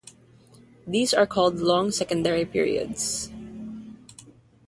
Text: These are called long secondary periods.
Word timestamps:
These 0.87 1.13
are 1.13 1.27
called 1.27 1.59
long 1.59 1.91
secondary 1.91 2.43
periods. 2.43 3.29